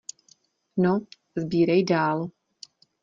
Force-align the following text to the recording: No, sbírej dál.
No, 0.75 1.07
sbírej 1.35 1.83
dál. 1.83 2.29